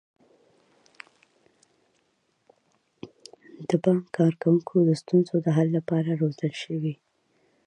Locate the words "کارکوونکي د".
4.17-4.89